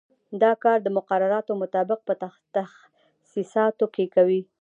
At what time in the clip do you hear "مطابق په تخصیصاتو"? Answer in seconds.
1.61-3.85